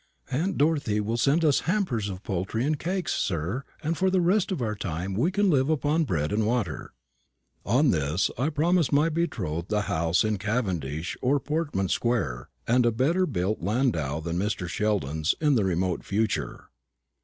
[0.31, 4.51] "Aunt Dorothy will send us hampers of poultry and cakes, sir, and for the rest
[4.51, 6.93] of our time we can live upon bread and water."
[7.67, 12.91] On this I promised my betrothed a house in Cavendish or Portman square, and a
[12.91, 14.67] better built landau than Mr.
[14.67, 16.69] Sheldon's, in the remote future.